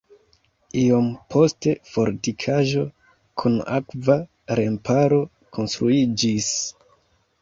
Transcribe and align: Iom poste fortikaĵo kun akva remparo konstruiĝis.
Iom 0.83 1.09
poste 1.33 1.73
fortikaĵo 1.89 2.85
kun 3.43 3.59
akva 3.77 4.17
remparo 4.61 5.21
konstruiĝis. 5.59 6.51